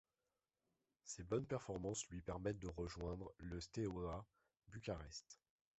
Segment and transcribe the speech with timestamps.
[1.03, 4.25] Ses bonnes performances lui permettent de rejoindre le Steaua
[4.69, 5.37] Bucarest.